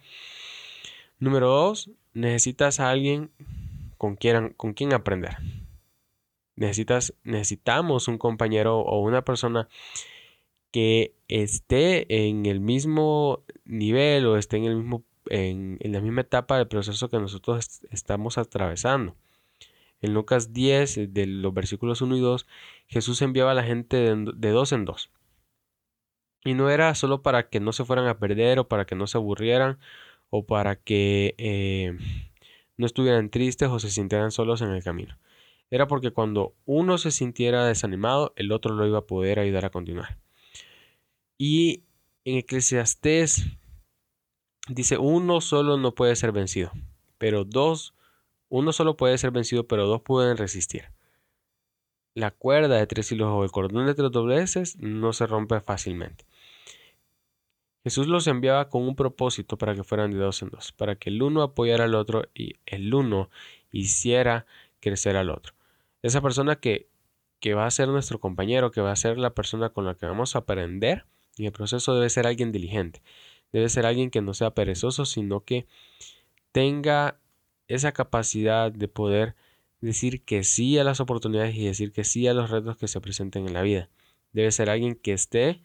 Número 1.19 1.49
dos, 1.49 1.91
necesitas 2.13 2.81
a 2.81 2.91
alguien 2.91 3.31
con 3.99 4.17
quien, 4.17 4.93
aprender. 4.93 5.37
Necesitas, 6.57 7.15
necesitamos 7.25 8.09
un 8.09 8.19
compañero 8.19 8.81
o 8.81 9.01
una 9.01 9.25
persona 9.25 9.69
que 10.71 11.15
esté 11.29 12.29
en 12.29 12.47
el 12.47 12.61
mismo 12.61 13.45
nivel 13.65 14.27
o 14.27 14.37
esté 14.37 14.59
en, 14.59 14.65
el 14.65 14.77
mismo, 14.77 15.05
en, 15.31 15.79
la 15.81 16.01
misma 16.01 16.23
etapa 16.23 16.59
del 16.59 16.69
proceso 16.69 17.09
que 17.09 17.19
nosotros 17.19 17.81
estamos 17.91 18.39
atravesando. 18.39 19.15
En 20.03 20.13
Lucas 20.13 20.53
10, 20.53 21.15
de 21.15 21.27
los 21.27 21.55
versículos 21.55 22.03
1 22.03 22.17
y 22.17 22.21
2, 22.21 22.47
Jesús 22.89 23.23
enviaba 23.23 23.53
a 23.53 23.55
la 23.55 23.63
gente 23.63 23.97
de, 23.97 24.51
dos 24.51 24.73
en 24.73 24.85
dos. 24.85 25.11
Y 26.45 26.53
no 26.53 26.69
era 26.69 26.95
solo 26.95 27.23
para 27.23 27.49
que 27.49 27.59
no 27.59 27.73
se 27.73 27.87
fueran 27.87 28.07
a 28.07 28.19
perder 28.19 28.59
o 28.59 28.69
para 28.69 28.85
que 28.85 28.97
no 28.97 29.07
se 29.07 29.17
aburrieran 29.17 29.79
o 30.37 30.45
para 30.45 30.75
que 30.75 31.37
eh, 31.39 31.97
no 32.77 32.87
estuvieran 32.87 33.31
tristes 33.31 33.69
o 33.69 33.79
se 33.79 33.89
sintieran 33.89 34.33
solos 34.33 34.63
en 34.63 34.71
el 34.71 34.83
camino. 34.83 35.17
Era 35.71 35.87
porque 35.87 36.11
cuando 36.11 36.57
uno 36.65 36.99
se 36.99 37.13
sintiera 37.13 37.65
desanimado, 37.65 38.33
el 38.35 38.51
otro 38.51 38.75
lo 38.75 38.85
iba 38.85 38.99
a 38.99 39.07
poder 39.07 39.39
ayudar 39.39 39.65
a 39.65 39.71
continuar. 39.71 40.19
Y 41.39 41.85
en 42.25 42.39
Eclesiastés 42.39 43.47
dice, 44.69 44.99
uno 44.99 45.41
solo 45.41 45.79
no 45.79 45.95
puede 45.95 46.17
ser 46.17 46.33
vencido, 46.33 46.73
pero 47.17 47.45
dos, 47.45 47.95
uno 48.49 48.73
solo 48.73 48.97
puede 48.97 49.19
ser 49.19 49.31
vencido, 49.31 49.69
pero 49.69 49.87
dos 49.87 50.03
pueden 50.03 50.37
resistir. 50.37 50.87
La 52.13 52.33
cuerda 52.33 52.77
de 52.77 52.89
tres 52.89 53.13
hilos 53.13 53.29
o 53.31 53.45
el 53.45 53.53
cordón 53.53 53.87
de 53.87 53.95
tres 53.95 54.11
dobleces 54.11 54.79
no 54.81 55.13
se 55.13 55.29
rompe 55.29 55.61
fácilmente. 55.61 56.25
Jesús 57.85 58.07
los 58.07 58.27
enviaba 58.27 58.71
con 58.71 58.83
un 58.83 58.97
propósito 58.97 59.59
para 59.59 59.75
que 59.75 59.85
fueran 59.85 60.11
de 60.11 60.17
dos 60.17 60.41
en 60.41 60.49
dos, 60.49 60.73
para 60.73 60.97
que 60.97 61.11
el 61.11 61.23
uno 61.23 61.43
apoyara 61.43 61.85
al 61.85 61.95
otro 61.95 62.25
y 62.35 62.55
el 62.65 62.93
uno 62.95 63.29
hiciera 63.71 64.47
crecer 64.81 65.17
al 65.17 65.29
otro. 65.29 65.53
Esa 66.01 66.23
persona 66.23 66.57
que, 66.57 66.89
que 67.41 67.53
va 67.53 67.67
a 67.67 67.71
ser 67.71 67.89
nuestro 67.89 68.19
compañero, 68.21 68.71
que 68.71 68.81
va 68.81 68.91
a 68.91 68.97
ser 68.97 69.19
la 69.19 69.35
persona 69.35 69.69
con 69.69 69.85
la 69.85 69.97
que 69.97 70.07
vamos 70.07 70.35
a 70.35 70.41
aprender, 70.41 71.05
en 71.37 71.45
el 71.45 71.53
proceso 71.53 71.95
debe 71.95 72.09
ser 72.09 72.27
alguien 72.27 72.53
diligente, 72.53 73.03
debe 73.53 73.69
ser 73.69 73.85
alguien 73.85 74.11
que 74.11 74.23
no 74.23 74.33
sea 74.33 74.53
perezoso, 74.55 75.05
sino 75.05 75.41
que 75.41 75.67
tenga 76.53 77.19
esa 77.69 77.93
capacidad 77.93 78.73
de 78.73 78.89
poder 78.89 79.35
decir 79.83 80.23
que 80.25 80.43
sí 80.43 80.79
a 80.79 80.85
las 80.85 81.01
oportunidades 81.01 81.55
y 81.55 81.67
decir 81.67 81.93
que 81.93 82.05
sí 82.05 82.27
a 82.29 82.35
los 82.35 82.49
retos 82.49 82.79
que 82.79 82.89
se 82.89 83.01
presenten 83.03 83.47
en 83.47 83.53
la 83.53 83.63
vida. 83.63 83.91
Debe 84.33 84.51
ser 84.53 84.71
alguien 84.71 84.95
que 84.95 85.13
esté 85.13 85.61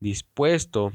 dispuesto 0.00 0.92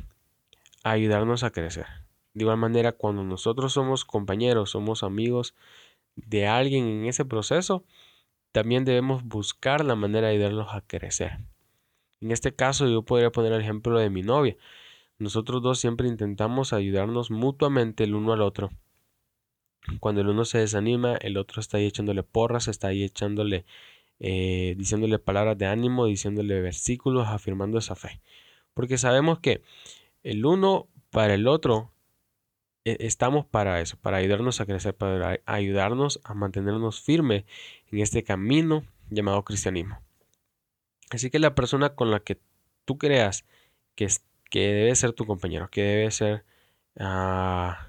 ayudarnos 0.83 1.43
a 1.43 1.51
crecer. 1.51 1.85
De 2.33 2.43
igual 2.43 2.57
manera, 2.57 2.91
cuando 2.91 3.23
nosotros 3.23 3.73
somos 3.73 4.05
compañeros, 4.05 4.71
somos 4.71 5.03
amigos 5.03 5.55
de 6.15 6.47
alguien 6.47 6.85
en 6.87 7.05
ese 7.05 7.25
proceso, 7.25 7.83
también 8.51 8.85
debemos 8.85 9.23
buscar 9.23 9.83
la 9.83 9.95
manera 9.95 10.27
de 10.27 10.33
ayudarlos 10.35 10.67
a 10.71 10.81
crecer. 10.81 11.39
En 12.21 12.31
este 12.31 12.53
caso 12.53 12.87
yo 12.87 13.03
podría 13.03 13.31
poner 13.31 13.53
el 13.53 13.61
ejemplo 13.61 13.97
de 13.99 14.09
mi 14.09 14.21
novia. 14.21 14.57
Nosotros 15.17 15.61
dos 15.61 15.79
siempre 15.79 16.07
intentamos 16.07 16.73
ayudarnos 16.73 17.31
mutuamente 17.31 18.03
el 18.03 18.15
uno 18.15 18.33
al 18.33 18.41
otro. 18.41 18.69
Cuando 19.99 20.21
el 20.21 20.27
uno 20.29 20.45
se 20.45 20.59
desanima, 20.59 21.15
el 21.15 21.37
otro 21.37 21.61
está 21.61 21.77
ahí 21.77 21.85
echándole 21.85 22.23
porras, 22.23 22.67
está 22.67 22.89
ahí 22.89 23.03
echándole, 23.03 23.65
eh, 24.19 24.75
diciéndole 24.77 25.19
palabras 25.19 25.57
de 25.57 25.65
ánimo, 25.65 26.05
diciéndole 26.05 26.61
versículos, 26.61 27.27
afirmando 27.27 27.77
esa 27.77 27.95
fe. 27.95 28.21
Porque 28.73 28.97
sabemos 28.97 29.39
que 29.39 29.61
el 30.23 30.45
uno 30.45 30.87
para 31.11 31.33
el 31.33 31.47
otro, 31.47 31.91
e, 32.85 32.97
estamos 33.01 33.45
para 33.45 33.81
eso, 33.81 33.97
para 33.97 34.17
ayudarnos 34.17 34.61
a 34.61 34.65
crecer, 34.65 34.95
para 34.95 35.39
ayudarnos 35.45 36.19
a 36.23 36.33
mantenernos 36.33 37.01
firmes 37.01 37.45
en 37.91 37.99
este 37.99 38.23
camino 38.23 38.83
llamado 39.09 39.43
cristianismo. 39.43 39.99
Así 41.09 41.29
que 41.29 41.39
la 41.39 41.55
persona 41.55 41.95
con 41.95 42.11
la 42.11 42.19
que 42.19 42.39
tú 42.85 42.97
creas 42.97 43.45
que, 43.95 44.07
que 44.49 44.59
debe 44.59 44.95
ser 44.95 45.13
tu 45.13 45.25
compañero, 45.25 45.69
que 45.69 45.81
debe 45.81 46.11
ser 46.11 46.45
ah, 46.99 47.87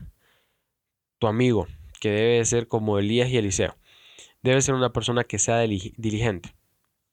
tu 1.19 1.27
amigo, 1.27 1.67
que 2.01 2.11
debe 2.11 2.45
ser 2.45 2.67
como 2.67 2.99
Elías 2.99 3.29
y 3.29 3.37
Eliseo, 3.37 3.77
debe 4.43 4.63
ser 4.63 4.75
una 4.75 4.93
persona 4.93 5.25
que 5.25 5.39
sea 5.39 5.59
diligente, 5.59 6.55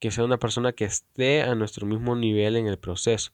que 0.00 0.10
sea 0.10 0.24
una 0.24 0.38
persona 0.38 0.72
que 0.72 0.84
esté 0.84 1.42
a 1.42 1.54
nuestro 1.54 1.86
mismo 1.86 2.16
nivel 2.16 2.56
en 2.56 2.66
el 2.66 2.78
proceso, 2.78 3.32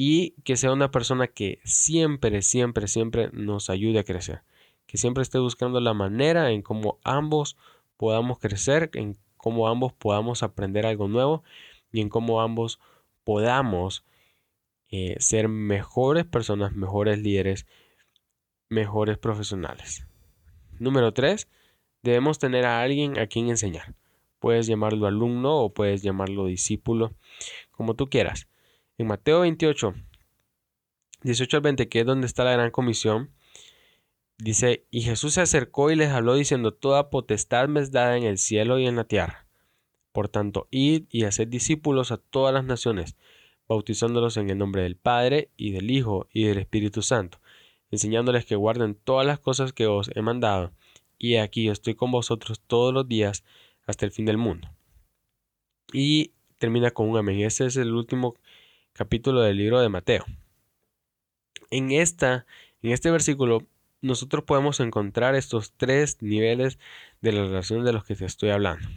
y 0.00 0.30
que 0.44 0.56
sea 0.56 0.72
una 0.72 0.92
persona 0.92 1.26
que 1.26 1.58
siempre, 1.64 2.40
siempre, 2.40 2.86
siempre 2.86 3.30
nos 3.32 3.68
ayude 3.68 3.98
a 3.98 4.04
crecer, 4.04 4.42
que 4.86 4.96
siempre 4.96 5.22
esté 5.22 5.40
buscando 5.40 5.80
la 5.80 5.92
manera 5.92 6.52
en 6.52 6.62
cómo 6.62 7.00
ambos 7.02 7.56
podamos 7.96 8.38
crecer, 8.38 8.90
en 8.94 9.18
cómo 9.36 9.66
ambos 9.68 9.92
podamos 9.92 10.44
aprender 10.44 10.86
algo 10.86 11.08
nuevo 11.08 11.42
y 11.90 12.00
en 12.00 12.10
cómo 12.10 12.40
ambos 12.40 12.78
podamos 13.24 14.04
eh, 14.88 15.16
ser 15.18 15.48
mejores 15.48 16.24
personas, 16.24 16.74
mejores 16.74 17.18
líderes, 17.18 17.66
mejores 18.68 19.18
profesionales. 19.18 20.06
Número 20.78 21.12
tres, 21.12 21.48
debemos 22.04 22.38
tener 22.38 22.66
a 22.66 22.82
alguien 22.82 23.18
a 23.18 23.26
quien 23.26 23.48
enseñar. 23.48 23.96
Puedes 24.38 24.68
llamarlo 24.68 25.08
alumno 25.08 25.56
o 25.56 25.74
puedes 25.74 26.02
llamarlo 26.02 26.46
discípulo, 26.46 27.16
como 27.72 27.94
tú 27.94 28.08
quieras. 28.08 28.46
En 28.98 29.06
Mateo 29.06 29.40
28, 29.40 29.94
18 31.22 31.56
al 31.56 31.62
20, 31.62 31.88
que 31.88 32.00
es 32.00 32.06
donde 32.06 32.26
está 32.26 32.42
la 32.42 32.54
gran 32.54 32.72
comisión, 32.72 33.30
dice, 34.38 34.86
y 34.90 35.02
Jesús 35.02 35.34
se 35.34 35.40
acercó 35.40 35.92
y 35.92 35.94
les 35.96 36.10
habló 36.10 36.34
diciendo, 36.34 36.74
toda 36.74 37.08
potestad 37.08 37.68
me 37.68 37.78
es 37.78 37.92
dada 37.92 38.16
en 38.16 38.24
el 38.24 38.38
cielo 38.38 38.76
y 38.80 38.88
en 38.88 38.96
la 38.96 39.04
tierra. 39.04 39.46
Por 40.10 40.28
tanto, 40.28 40.66
id 40.72 41.04
y 41.10 41.22
haced 41.22 41.46
discípulos 41.46 42.10
a 42.10 42.16
todas 42.16 42.52
las 42.52 42.64
naciones, 42.64 43.16
bautizándolos 43.68 44.36
en 44.36 44.50
el 44.50 44.58
nombre 44.58 44.82
del 44.82 44.96
Padre 44.96 45.52
y 45.56 45.70
del 45.70 45.92
Hijo 45.92 46.26
y 46.32 46.46
del 46.46 46.58
Espíritu 46.58 47.02
Santo, 47.02 47.38
enseñándoles 47.92 48.46
que 48.46 48.56
guarden 48.56 48.96
todas 48.96 49.24
las 49.24 49.38
cosas 49.38 49.72
que 49.72 49.86
os 49.86 50.10
he 50.16 50.22
mandado, 50.22 50.72
y 51.18 51.36
aquí 51.36 51.68
estoy 51.68 51.94
con 51.94 52.10
vosotros 52.10 52.60
todos 52.66 52.92
los 52.92 53.06
días 53.06 53.44
hasta 53.86 54.06
el 54.06 54.10
fin 54.10 54.24
del 54.24 54.38
mundo. 54.38 54.68
Y 55.92 56.32
termina 56.58 56.90
con 56.90 57.08
un 57.08 57.16
amén. 57.16 57.42
Ese 57.42 57.66
es 57.66 57.76
el 57.76 57.94
último 57.94 58.34
capítulo 58.98 59.42
del 59.42 59.56
libro 59.56 59.80
de 59.80 59.88
Mateo. 59.88 60.24
En, 61.70 61.92
esta, 61.92 62.46
en 62.82 62.90
este 62.90 63.12
versículo 63.12 63.64
nosotros 64.00 64.42
podemos 64.42 64.80
encontrar 64.80 65.36
estos 65.36 65.72
tres 65.76 66.20
niveles 66.20 66.80
de 67.20 67.30
la 67.30 67.44
relación 67.44 67.84
de 67.84 67.92
los 67.92 68.02
que 68.02 68.16
te 68.16 68.24
estoy 68.24 68.50
hablando. 68.50 68.88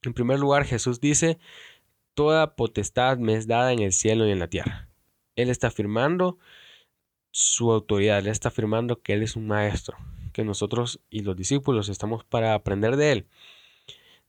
En 0.00 0.14
primer 0.14 0.40
lugar, 0.40 0.64
Jesús 0.64 0.98
dice, 0.98 1.38
Toda 2.14 2.56
potestad 2.56 3.18
me 3.18 3.34
es 3.34 3.46
dada 3.46 3.74
en 3.74 3.80
el 3.80 3.92
cielo 3.92 4.26
y 4.26 4.30
en 4.30 4.38
la 4.38 4.48
tierra. 4.48 4.88
Él 5.34 5.50
está 5.50 5.66
afirmando 5.66 6.38
su 7.32 7.72
autoridad, 7.72 8.20
él 8.20 8.28
está 8.28 8.48
afirmando 8.48 9.02
que 9.02 9.12
Él 9.12 9.22
es 9.22 9.36
un 9.36 9.46
maestro, 9.46 9.98
que 10.32 10.42
nosotros 10.42 11.00
y 11.10 11.20
los 11.20 11.36
discípulos 11.36 11.90
estamos 11.90 12.24
para 12.24 12.54
aprender 12.54 12.96
de 12.96 13.12
Él. 13.12 13.26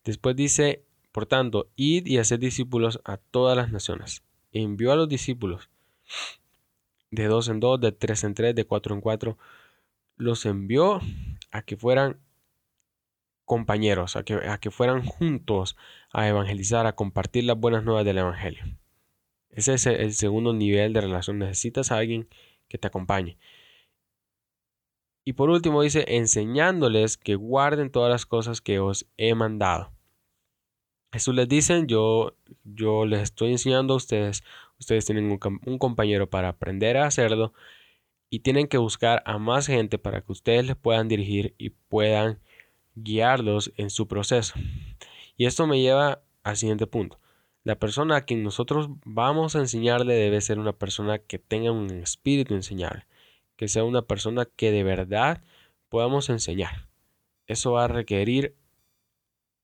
Después 0.04 0.36
dice, 0.36 0.84
por 1.14 1.26
tanto, 1.26 1.70
id 1.78 2.06
y 2.06 2.18
haced 2.18 2.40
discípulos 2.40 3.00
a 3.06 3.16
todas 3.16 3.56
las 3.56 3.72
naciones 3.72 4.27
envió 4.62 4.92
a 4.92 4.96
los 4.96 5.10
discípulos 5.10 5.70
de 7.12 7.26
dos 7.26 7.48
en 7.50 7.60
dos, 7.60 7.80
de 7.80 7.92
tres 7.92 8.24
en 8.24 8.34
tres, 8.34 8.56
de 8.56 8.66
cuatro 8.66 8.94
en 8.94 9.02
cuatro, 9.02 9.38
los 10.16 10.46
envió 10.46 11.00
a 11.52 11.62
que 11.62 11.78
fueran 11.78 12.20
compañeros, 13.46 14.16
a 14.16 14.24
que, 14.24 14.34
a 14.34 14.58
que 14.58 14.72
fueran 14.72 15.06
juntos 15.06 15.78
a 16.12 16.28
evangelizar, 16.28 16.86
a 16.86 16.96
compartir 16.96 17.46
las 17.46 17.58
buenas 17.58 17.84
nuevas 17.84 18.04
del 18.04 18.18
Evangelio. 18.18 18.64
Ese 19.50 19.74
es 19.74 19.86
el 19.86 20.14
segundo 20.14 20.54
nivel 20.54 20.94
de 20.94 21.02
relación. 21.02 21.40
Necesitas 21.40 21.92
a 21.92 21.98
alguien 21.98 22.28
que 22.68 22.78
te 22.78 22.88
acompañe. 22.88 23.38
Y 25.24 25.34
por 25.34 25.50
último 25.50 25.82
dice, 25.82 26.06
enseñándoles 26.08 27.18
que 27.18 27.36
guarden 27.36 27.92
todas 27.92 28.12
las 28.12 28.26
cosas 28.26 28.62
que 28.62 28.80
os 28.80 29.08
he 29.18 29.34
mandado. 29.34 29.92
Jesús 31.12 31.36
les 31.36 31.48
dice, 31.48 31.84
yo, 31.88 32.36
yo 32.64 33.06
les 33.06 33.22
estoy 33.22 33.52
enseñando 33.52 33.94
a 33.94 33.98
ustedes, 33.98 34.44
ustedes 34.80 35.06
tienen 35.06 35.32
un, 35.32 35.40
un, 35.66 35.78
compañero 35.78 36.30
para 36.30 36.50
aprender 36.50 36.98
a 36.98 37.06
hacerlo 37.06 37.54
y 38.30 38.40
tienen 38.40 38.68
que 38.68 38.78
buscar 38.78 39.24
a 39.26 39.38
más 39.38 39.68
gente 39.68 39.98
para 39.98 40.22
que 40.22 40.32
ustedes 40.32 40.66
les 40.66 40.76
puedan 40.76 41.08
dirigir 41.08 41.56
y 41.58 41.70
puedan 41.70 42.40
guiarlos 42.96 43.72
en 43.78 43.90
su 43.90 44.08
proceso. 44.08 44.56
Y 45.38 45.46
esto 45.46 45.68
me 45.68 45.80
lleva 45.80 46.22
al 46.44 46.58
siguiente 46.58 46.88
punto. 46.88 47.20
La 47.64 47.78
persona 47.78 48.16
a 48.16 48.22
quien 48.22 48.44
nosotros 48.44 48.90
vamos 49.04 49.56
a 49.56 49.60
enseñarle 49.60 50.16
debe 50.16 50.42
ser 50.42 50.58
una 50.58 50.74
persona 50.74 51.20
que 51.20 51.38
tenga 51.38 51.72
un 51.72 51.90
espíritu 51.92 52.54
enseñable, 52.54 53.06
que 53.56 53.68
sea 53.68 53.84
una 53.84 54.04
persona 54.04 54.46
que 54.46 54.72
de 54.72 54.84
verdad 54.84 55.44
podamos 55.90 56.30
enseñar. 56.30 56.88
Eso 57.46 57.74
va 57.74 57.86
a 57.86 57.88
requerir 57.90 58.56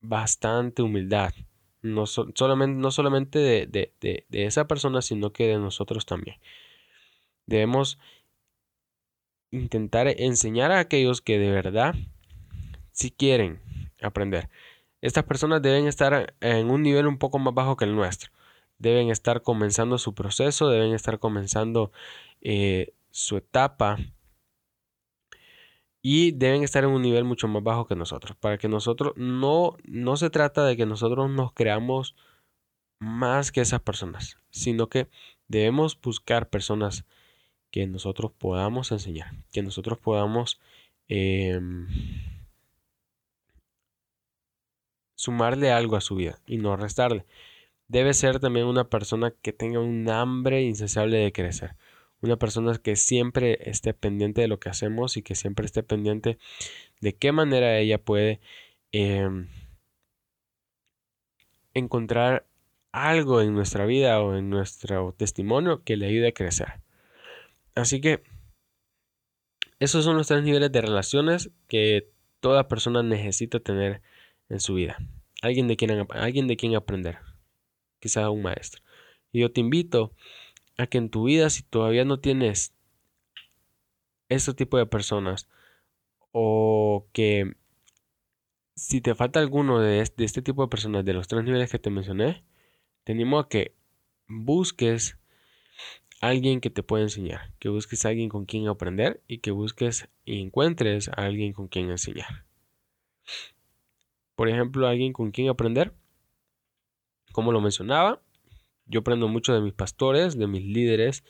bastante 0.03 0.83
humildad. 0.83 1.33
No, 1.81 2.05
solamente, 2.05 2.79
no 2.79 2.91
solamente 2.91 3.39
de, 3.39 3.93
de 3.99 4.45
esa 4.45 4.67
persona, 4.67 5.01
sino 5.01 5.33
que 5.33 5.47
de 5.47 5.57
nosotros 5.57 6.05
también. 6.05 6.37
Debemos 7.45 7.97
intentar 9.51 10.07
enseñar 10.07 10.71
a 10.71 10.79
aquellos 10.79 11.21
que 11.21 11.37
de 11.37 11.51
verdad 11.51 11.95
si 12.91 13.11
quieren 13.11 13.59
aprender. 14.01 14.49
Estas 15.01 15.25
personas 15.25 15.61
deben 15.61 15.87
estar 15.87 16.33
en 16.39 16.69
un 16.69 16.81
nivel 16.81 17.07
un 17.07 17.17
poco 17.17 17.37
más 17.39 17.53
bajo 17.53 17.75
que 17.75 17.85
el 17.85 17.95
nuestro. 17.95 18.31
Deben 18.77 19.09
estar 19.09 19.41
comenzando 19.41 19.97
su 19.97 20.15
proceso, 20.15 20.69
deben 20.69 20.93
estar 20.93 21.19
comenzando 21.19 21.91
eh, 22.41 22.93
su 23.11 23.37
etapa 23.37 23.97
y 26.05 26.31
deben 26.31 26.63
estar 26.63 26.83
en 26.83 26.89
un 26.91 27.01
nivel 27.01 27.23
mucho 27.23 27.47
más 27.47 27.63
bajo 27.63 27.87
que 27.87 27.95
nosotros. 27.95 28.35
Para 28.37 28.57
que 28.57 28.67
nosotros 28.67 29.13
no, 29.15 29.77
no 29.85 30.17
se 30.17 30.29
trata 30.29 30.65
de 30.65 30.75
que 30.75 30.85
nosotros 30.85 31.31
nos 31.31 31.53
creamos 31.53 32.15
más 32.99 33.51
que 33.53 33.61
esas 33.61 33.79
personas, 33.81 34.37
sino 34.51 34.89
que 34.89 35.07
debemos 35.47 35.99
buscar 35.99 36.49
personas 36.49 37.05
que 37.71 37.87
nosotros 37.87 38.31
podamos 38.37 38.91
enseñar, 38.91 39.33
que 39.53 39.63
nosotros 39.63 39.97
podamos 39.97 40.59
em, 41.07 41.87
sumarle 45.15 45.71
algo 45.71 45.95
a 45.95 46.01
su 46.01 46.15
vida 46.15 46.39
y 46.45 46.57
no 46.57 46.75
restarle. 46.75 47.25
Debe 47.87 48.13
ser 48.13 48.39
también 48.39 48.65
una 48.67 48.89
persona 48.89 49.31
que 49.31 49.53
tenga 49.53 49.79
un 49.79 50.09
hambre 50.09 50.63
insaciable 50.63 51.17
de 51.17 51.31
crecer 51.31 51.77
una 52.23 52.37
persona 52.37 52.77
que 52.77 52.95
siempre 52.95 53.69
esté 53.69 53.93
pendiente 53.93 54.39
de 54.39 54.47
lo 54.47 54.57
que 54.57 54.69
hacemos 54.69 55.17
y 55.17 55.23
que 55.23 55.35
siempre 55.35 55.65
esté 55.65 55.83
pendiente 55.83 56.37
de 57.01 57.13
qué 57.13 57.33
manera 57.33 57.77
ella 57.77 57.97
puede 57.97 58.39
em, 58.93 59.49
encontrar 61.73 62.47
algo 62.93 63.41
en 63.41 63.53
nuestra 63.53 63.85
vida 63.85 64.21
o 64.21 64.37
en 64.37 64.49
nuestro 64.49 65.13
testimonio 65.17 65.83
que 65.83 65.97
le 65.97 66.05
ayude 66.05 66.29
a 66.29 66.33
crecer. 66.33 66.81
Así 67.75 67.99
que 67.99 68.23
esos 69.79 70.05
son 70.05 70.15
los 70.15 70.27
tres 70.27 70.43
niveles 70.43 70.71
de 70.71 70.79
relaciones 70.79 71.51
que 71.67 72.09
toda 72.39 72.69
persona 72.69 73.03
necesita 73.03 73.59
tener 73.59 74.01
en 74.47 74.61
su 74.61 74.75
vida. 74.75 74.97
Alguien 75.41 75.67
de 75.67 75.75
quien, 75.75 76.07
alguien 76.11 76.47
de 76.47 76.55
quien 76.55 76.73
aprender. 76.73 77.17
Quizá 77.99 78.29
un 78.29 78.43
maestro. 78.43 78.81
Y 79.33 79.41
yo 79.41 79.51
te 79.51 79.59
invito 79.59 80.13
a 80.77 80.87
que 80.87 80.97
en 80.97 81.09
tu 81.09 81.25
vida, 81.25 81.49
si 81.49 81.63
todavía 81.63 82.05
no 82.05 82.19
tienes 82.19 82.73
este 84.29 84.53
tipo 84.53 84.77
de 84.77 84.85
personas, 84.85 85.49
o 86.31 87.07
que 87.13 87.55
si 88.75 89.01
te 89.01 89.15
falta 89.15 89.39
alguno 89.39 89.79
de 89.79 90.01
este, 90.01 90.41
tipo 90.41 90.63
de 90.63 90.69
personas 90.69 91.05
de 91.05 91.13
los 91.13 91.27
tres 91.27 91.43
niveles 91.43 91.71
que 91.71 91.79
te 91.79 91.89
mencioné, 91.89 92.43
te 93.03 93.11
animo 93.11 93.39
a 93.39 93.47
que 93.47 93.75
busques 94.27 95.17
alguien 96.21 96.61
que 96.61 96.69
te 96.69 96.83
pueda 96.83 97.03
enseñar, 97.03 97.53
que 97.59 97.69
busques 97.69 98.05
a 98.05 98.09
alguien 98.09 98.29
con 98.29 98.45
quien 98.45 98.67
aprender 98.67 99.21
y 99.27 99.39
que 99.39 99.51
busques 99.51 100.09
y 100.25 100.41
encuentres 100.41 101.09
a 101.09 101.25
alguien 101.25 101.53
con 101.53 101.67
quien 101.67 101.91
enseñar. 101.91 102.45
Por 104.35 104.49
ejemplo, 104.49 104.87
alguien 104.87 105.13
con 105.13 105.31
quien 105.31 105.49
aprender, 105.49 105.93
como 107.31 107.51
lo 107.51 107.61
mencionaba, 107.61 108.21
yo 108.93 109.01
aprendo 109.01 109.27
mucho 109.27 109.53
de 109.53 109.61
mis 109.61 109.73
pastores, 109.73 110.37
de 110.37 110.47
mis 110.47 110.63
líderes, 110.63 111.23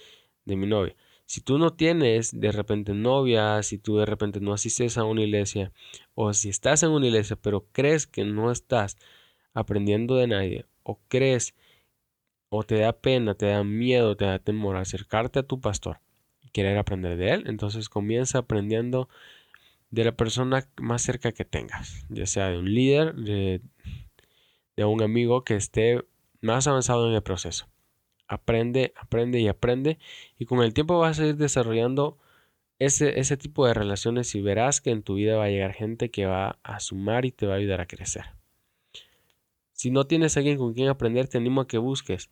de 0.45 0.55
mi 0.55 0.67
novia. 0.67 0.95
Si 1.25 1.41
tú 1.41 1.57
no 1.57 1.73
tienes 1.73 2.37
de 2.37 2.51
repente 2.51 2.93
novia, 2.93 3.63
si 3.63 3.77
tú 3.77 3.97
de 3.97 4.05
repente 4.05 4.41
no 4.41 4.53
asistes 4.53 4.97
a 4.97 5.05
una 5.05 5.23
iglesia, 5.23 5.71
o 6.13 6.33
si 6.33 6.49
estás 6.49 6.83
en 6.83 6.91
una 6.91 7.07
iglesia 7.07 7.37
pero 7.37 7.65
crees 7.71 8.05
que 8.05 8.25
no 8.25 8.51
estás 8.51 8.97
aprendiendo 9.53 10.15
de 10.15 10.27
nadie, 10.27 10.65
o 10.83 10.99
crees 11.07 11.55
o 12.49 12.63
te 12.63 12.77
da 12.79 12.93
pena, 12.93 13.33
te 13.33 13.47
da 13.47 13.63
miedo, 13.63 14.15
te 14.15 14.25
da 14.25 14.37
temor 14.39 14.75
acercarte 14.75 15.39
a 15.39 15.43
tu 15.43 15.59
pastor 15.59 16.01
y 16.41 16.49
querer 16.49 16.77
aprender 16.77 17.17
de 17.17 17.31
él, 17.31 17.43
entonces 17.47 17.89
comienza 17.89 18.39
aprendiendo 18.39 19.09
de 19.89 20.03
la 20.03 20.11
persona 20.11 20.67
más 20.77 21.01
cerca 21.01 21.31
que 21.31 21.45
tengas, 21.45 22.05
ya 22.09 22.25
sea 22.25 22.49
de 22.49 22.59
un 22.59 22.73
líder, 22.73 23.15
de, 23.15 23.61
un 24.77 25.01
amigo 25.01 25.43
que 25.43 25.55
esté 25.55 26.03
más 26.43 26.67
avanzado 26.67 27.09
en 27.09 27.15
el 27.15 27.23
proceso. 27.23 27.67
Aprende, 28.27 28.93
aprende 28.95 29.39
y 29.39 29.47
aprende 29.47 29.99
y 30.37 30.45
con 30.45 30.61
el 30.61 30.73
tiempo 30.73 30.99
vas 30.99 31.19
a 31.19 31.25
ir 31.25 31.37
desarrollando 31.37 32.17
ese, 32.79 33.19
ese 33.19 33.37
tipo 33.37 33.65
de 33.65 33.73
relaciones 33.73 34.33
y 34.35 34.41
verás 34.41 34.81
que 34.81 34.91
en 34.91 35.03
tu 35.03 35.15
vida 35.15 35.37
va 35.37 35.45
a 35.45 35.49
llegar 35.49 35.73
gente 35.73 36.11
que 36.11 36.25
va 36.25 36.59
a 36.63 36.79
sumar 36.79 37.25
y 37.25 37.31
te 37.31 37.47
va 37.47 37.53
a 37.53 37.57
ayudar 37.57 37.81
a 37.81 37.87
crecer. 37.87 38.25
Si 39.71 39.91
no 39.91 40.05
tienes 40.05 40.37
alguien 40.37 40.57
con 40.57 40.73
quien 40.73 40.87
aprender, 40.89 41.27
te 41.27 41.37
animo 41.37 41.61
a 41.61 41.67
que 41.67 41.77
busques. 41.77 42.29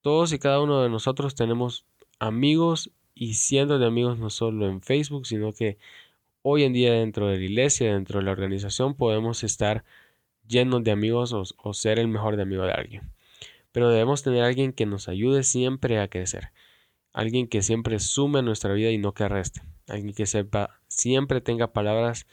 Todos 0.00 0.32
y 0.32 0.38
cada 0.38 0.60
uno 0.60 0.82
de 0.82 0.88
nosotros 0.88 1.34
tenemos 1.34 1.86
amigos 2.18 2.90
y 3.14 3.34
cientos 3.34 3.80
de 3.80 3.86
amigos 3.86 4.18
no 4.18 4.30
solo 4.30 4.68
en 4.68 4.82
Facebook, 4.82 5.26
sino 5.26 5.52
que 5.52 5.78
hoy 6.42 6.64
en 6.64 6.72
día 6.72 6.92
dentro 6.92 7.28
de 7.28 7.38
la 7.38 7.44
iglesia, 7.44 7.92
dentro 7.92 8.18
de 8.18 8.24
la 8.26 8.32
organización, 8.32 8.94
podemos 8.94 9.44
estar 9.44 9.84
llenos 10.46 10.84
de 10.84 10.90
amigos 10.90 11.32
o, 11.32 11.74
ser 11.74 11.98
el 11.98 12.08
mejor 12.08 12.36
de 12.36 12.42
amigo 12.42 12.64
de 12.64 12.72
alguien. 12.72 13.11
Pero 13.72 13.88
debemos 13.88 14.22
tener 14.22 14.44
alguien 14.44 14.72
que 14.72 14.86
nos 14.86 15.08
ayude 15.08 15.42
siempre 15.42 15.98
a 15.98 16.08
crecer. 16.08 16.52
Alguien 17.12 17.48
que 17.48 17.62
siempre 17.62 17.98
sume 17.98 18.38
a 18.38 18.42
nuestra 18.42 18.72
vida 18.72 18.90
y 18.90 18.98
no 18.98 19.12
que 19.12 19.28
reste. 19.28 19.62
Alguien 19.88 20.14
que 20.14 20.26
sepa, 20.26 20.80
siempre 20.88 21.40
tenga 21.40 21.72
palabras 21.72 22.26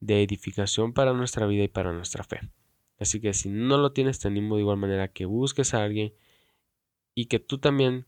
de 0.00 0.22
edificación 0.22 0.92
para 0.92 1.12
nuestra 1.12 1.46
vida 1.46 1.64
y 1.64 1.68
para 1.68 1.92
nuestra 1.92 2.24
fe. 2.24 2.40
Así 2.98 3.20
que 3.20 3.32
si 3.32 3.48
no 3.48 3.78
lo 3.78 3.92
tienes, 3.92 4.18
te 4.18 4.30
de 4.30 4.38
igual 4.38 4.76
manera 4.76 5.08
que 5.08 5.24
busques 5.24 5.74
a 5.74 5.84
alguien 5.84 6.14
y 7.14 7.26
que 7.26 7.38
tú 7.38 7.58
también 7.58 8.06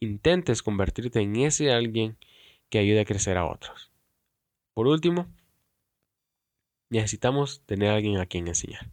intentes 0.00 0.62
convertirte 0.62 1.20
en 1.20 1.36
ese 1.36 1.72
alguien 1.72 2.18
que 2.70 2.78
ayude 2.78 3.00
a 3.00 3.04
crecer 3.04 3.36
a 3.36 3.46
otros. 3.46 3.90
Por 4.74 4.86
último, 4.86 5.26
necesitamos 6.90 7.62
tener 7.66 7.90
alguien 7.90 8.18
a 8.18 8.26
quien 8.26 8.48
enseñar. 8.48 8.90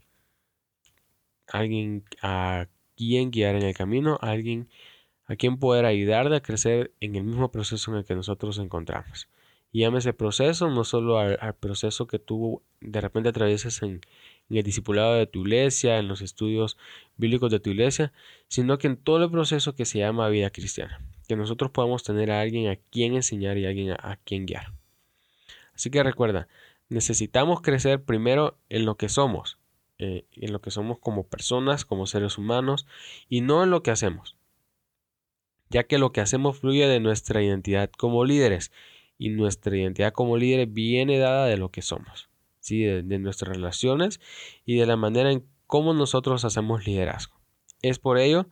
Alguien 1.48 2.06
a 2.22 2.68
quien 2.96 3.32
guiar 3.32 3.56
en 3.56 3.64
el 3.64 3.74
camino, 3.74 4.18
alguien 4.22 4.70
a 5.26 5.36
quien 5.36 5.58
poder 5.58 5.86
ayudarle 5.86 6.36
a 6.36 6.42
crecer 6.42 6.92
en 7.00 7.16
el 7.16 7.24
mismo 7.24 7.52
proceso 7.52 7.92
en 7.92 7.98
el 7.98 8.06
que 8.06 8.16
nosotros 8.16 8.58
encontramos. 8.58 9.28
Y 9.72 9.80
llame 9.80 10.00
ese 10.00 10.14
proceso 10.14 10.70
no 10.70 10.84
solo 10.84 11.18
al, 11.18 11.38
al 11.42 11.56
proceso 11.56 12.08
que 12.08 12.20
tú 12.20 12.62
de 12.82 13.02
repente 13.02 13.30
atraviesas 13.30 13.82
en, 13.82 14.02
en 14.50 14.58
el 14.58 14.64
discipulado 14.64 15.16
de 15.16 15.28
tu 15.28 15.42
iglesia, 15.42 15.98
en 16.00 16.08
los 16.08 16.22
estudios 16.22 16.78
bíblicos 17.18 17.52
de 17.52 17.60
tu 17.60 17.70
iglesia, 17.70 18.14
sino 18.48 18.78
que 18.78 18.88
en 18.88 18.98
todo 18.98 19.24
el 19.24 19.32
proceso 19.32 19.74
que 19.76 19.86
se 19.86 20.00
llama 20.00 20.30
vida 20.30 20.50
cristiana. 20.50 21.00
Que 21.28 21.36
nosotros 21.36 21.72
podamos 21.72 22.04
tener 22.04 22.32
a 22.32 22.42
alguien 22.42 22.70
a 22.70 22.76
quien 22.76 23.16
enseñar 23.16 23.58
y 23.58 23.66
a 23.66 23.70
alguien 23.70 23.92
a, 23.92 24.20
quien 24.24 24.46
guiar. 24.46 24.74
Así 25.74 25.90
que 25.90 26.04
recuerda, 26.04 26.48
necesitamos 26.90 27.62
crecer 27.62 28.04
primero 28.04 28.58
en 28.70 28.86
lo 28.86 28.96
que 28.96 29.10
somos, 29.10 29.58
eh, 30.04 30.26
en 30.34 30.54
lo 30.54 30.62
que 30.62 30.72
somos 30.72 31.00
como 31.00 31.24
personas, 31.24 31.86
como 31.86 32.06
seres 32.06 32.38
humanos, 32.38 32.86
y 33.30 33.42
no 33.42 33.63
en 33.63 33.70
lo 33.70 33.84
que 33.84 33.92
hacemos. 33.92 34.38
Ya 35.70 35.84
que 35.84 35.98
lo 35.98 36.12
que 36.12 36.22
hacemos 36.22 36.60
fluye 36.60 36.88
de 36.88 37.00
nuestra 37.00 37.42
identidad 37.42 37.89
como 37.89 38.26
líderes, 38.26 38.72
y 39.18 39.30
nuestra 39.30 39.76
identidad 39.78 40.12
como 40.13 40.38
líderes 40.38 40.74
viene 40.74 41.18
dada 41.18 41.46
de 41.46 41.58
lo 41.58 41.70
que 41.70 41.82
somos 41.82 42.30
de, 42.70 43.20
nuestras 43.20 43.56
relaciones 43.56 44.20
y 44.66 44.78
de 44.78 44.86
la 44.86 44.96
manera 44.96 45.32
en 45.32 45.46
cómo 45.68 45.94
nosotros 45.94 46.46
hacemos 46.46 46.86
liderazgo. 46.86 47.36
Es 47.82 48.00
por 48.00 48.18
ello 48.18 48.48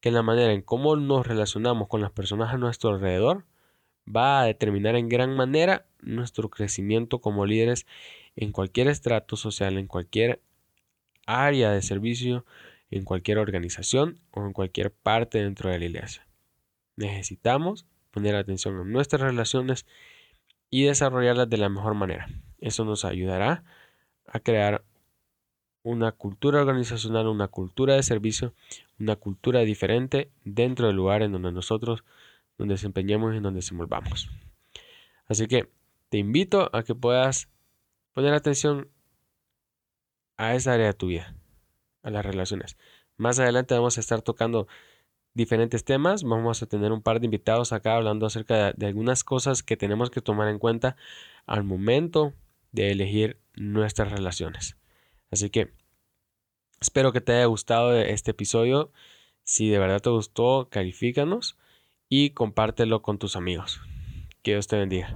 que 0.00 0.10
la 0.10 0.22
manera 0.22 0.52
en 0.52 0.62
cómo 0.62 0.96
nos 0.96 1.26
relacionamos 1.26 1.88
con 1.88 2.00
las 2.00 2.12
personas 2.12 2.52
a 2.54 2.58
nuestro 2.58 2.90
alrededor 2.90 3.44
va 4.08 4.40
a 4.40 4.44
determinar 4.44 4.94
en 4.94 5.08
gran 5.08 5.34
manera 5.34 5.86
nuestro 6.00 6.48
crecimiento 6.48 7.20
como 7.20 7.44
líderes 7.44 7.86
en 8.36 8.52
cualquier 8.52 8.88
estrato 8.88 9.36
social, 9.36 9.78
en 9.78 9.88
cualquier 9.88 10.40
área 11.26 11.72
de 11.72 11.82
servicio, 11.82 12.44
en 12.90 13.04
cualquier 13.04 13.38
organización 13.38 14.20
o 14.30 14.44
en 14.46 14.52
cualquier 14.52 14.92
parte 14.92 15.38
dentro 15.42 15.70
de 15.70 15.78
la 15.78 15.84
iglesia. 15.84 16.26
Necesitamos 16.96 17.86
poner 18.10 18.36
atención 18.36 18.80
en 18.80 18.92
nuestras 18.92 19.22
relaciones 19.22 19.86
y 20.70 20.84
desarrollarlas 20.84 21.50
de 21.50 21.58
la 21.58 21.68
mejor 21.68 21.94
manera. 21.94 22.28
Eso 22.60 22.84
nos 22.84 23.04
ayudará 23.04 23.64
a 24.26 24.40
crear 24.40 24.84
una 25.82 26.10
cultura 26.12 26.60
organizacional, 26.60 27.28
una 27.28 27.48
cultura 27.48 27.94
de 27.94 28.02
servicio, 28.02 28.54
una 28.98 29.16
cultura 29.16 29.60
diferente 29.60 30.30
dentro 30.44 30.86
del 30.86 30.96
lugar 30.96 31.22
en 31.22 31.32
donde 31.32 31.52
nosotros 31.52 32.02
nos 32.58 32.68
desempeñemos 32.68 33.34
y 33.34 33.36
en 33.36 33.42
donde 33.42 33.58
desenvolvamos. 33.58 34.30
Así 35.26 35.46
que 35.46 35.68
te 36.08 36.18
invito 36.18 36.70
a 36.72 36.82
que 36.82 36.94
puedas 36.94 37.48
poner 38.14 38.32
atención 38.32 38.88
a 40.36 40.54
esa 40.54 40.74
área 40.74 40.86
de 40.86 40.94
tu 40.94 41.08
vida, 41.08 41.34
a 42.02 42.10
las 42.10 42.24
relaciones. 42.24 42.76
Más 43.16 43.38
adelante 43.38 43.74
vamos 43.74 43.96
a 43.96 44.00
estar 44.00 44.22
tocando 44.22 44.66
diferentes 45.36 45.84
temas. 45.84 46.24
Vamos 46.24 46.62
a 46.62 46.66
tener 46.66 46.90
un 46.92 47.02
par 47.02 47.20
de 47.20 47.26
invitados 47.26 47.72
acá 47.72 47.94
hablando 47.94 48.26
acerca 48.26 48.72
de, 48.72 48.86
algunas 48.86 49.22
cosas 49.22 49.62
que 49.62 49.76
tenemos 49.76 50.10
que 50.10 50.22
tomar 50.22 50.48
en 50.48 50.58
cuenta 50.58 50.96
al 51.46 51.62
momento 51.62 52.32
de 52.72 52.90
elegir 52.90 53.38
nuestras 53.54 54.10
relaciones. 54.10 54.76
Así 55.30 55.50
que 55.50 55.72
espero 56.80 57.12
que 57.12 57.20
te 57.20 57.32
haya 57.34 57.46
gustado 57.46 57.94
este 57.94 58.32
episodio. 58.32 58.90
Si 59.44 59.68
de 59.68 59.78
verdad 59.78 60.00
te 60.00 60.10
gustó, 60.10 60.68
califícanos 60.70 61.56
y 62.08 62.30
compártelo 62.30 63.02
con 63.02 63.18
tus 63.18 63.36
amigos. 63.36 63.80
Que 64.42 64.52
Dios 64.52 64.66
te 64.66 64.76
bendiga. 64.76 65.14